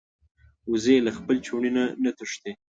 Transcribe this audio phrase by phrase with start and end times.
[0.69, 2.51] وزې له خپل چوڼي نه نه تښتي